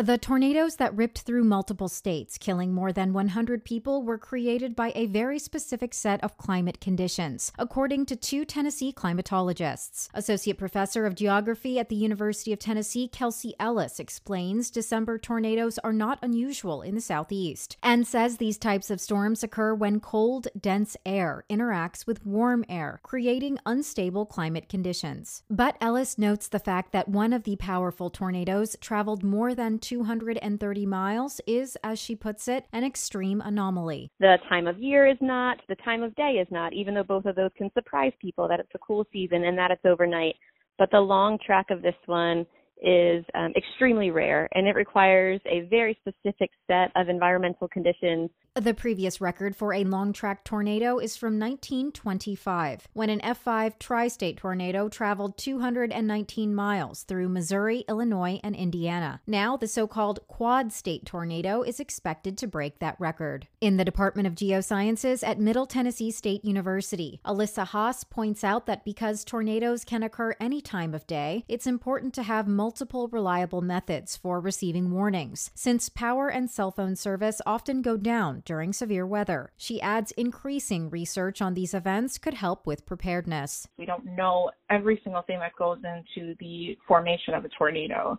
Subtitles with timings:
[0.00, 4.92] The tornadoes that ripped through multiple states, killing more than 100 people, were created by
[4.94, 10.08] a very specific set of climate conditions, according to two Tennessee climatologists.
[10.14, 15.92] Associate Professor of Geography at the University of Tennessee, Kelsey Ellis, explains December tornadoes are
[15.92, 20.96] not unusual in the southeast and says these types of storms occur when cold, dense
[21.04, 25.42] air interacts with warm air, creating unstable climate conditions.
[25.50, 30.86] But Ellis notes the fact that one of the powerful tornadoes traveled more than 230
[30.86, 34.08] miles is, as she puts it, an extreme anomaly.
[34.20, 37.24] The time of year is not, the time of day is not, even though both
[37.24, 40.36] of those can surprise people that it's a cool season and that it's overnight.
[40.78, 42.46] But the long track of this one
[42.82, 48.30] is um, extremely rare and it requires a very specific set of environmental conditions.
[48.54, 54.08] The previous record for a long track tornado is from 1925, when an F5 tri
[54.08, 59.20] state tornado traveled 219 miles through Missouri, Illinois, and Indiana.
[59.24, 63.46] Now, the so called quad state tornado is expected to break that record.
[63.60, 68.84] In the Department of Geosciences at Middle Tennessee State University, Alisa Haas points out that
[68.84, 73.60] because tornadoes can occur any time of day, it's important to have multiple multiple reliable
[73.60, 79.04] methods for receiving warnings, since power and cell phone service often go down during severe
[79.04, 79.50] weather.
[79.56, 83.66] She adds increasing research on these events could help with preparedness.
[83.76, 88.16] We don't know every single thing that goes into the formation of a tornado,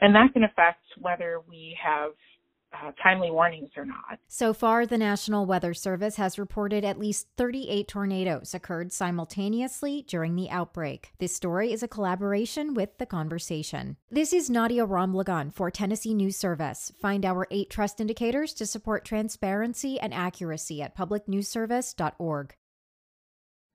[0.00, 2.10] and that can affect whether we have
[2.72, 4.18] uh, timely warnings or not.
[4.28, 10.36] So far, the National Weather Service has reported at least 38 tornadoes occurred simultaneously during
[10.36, 11.12] the outbreak.
[11.18, 13.96] This story is a collaboration with The Conversation.
[14.10, 16.92] This is Nadia Ramlagan for Tennessee News Service.
[17.00, 22.54] Find our eight trust indicators to support transparency and accuracy at publicnewsservice.org.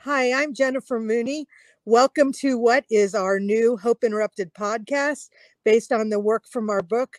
[0.00, 1.46] Hi, I'm Jennifer Mooney.
[1.84, 5.28] Welcome to what is our new Hope Interrupted podcast
[5.64, 7.18] based on the work from our book.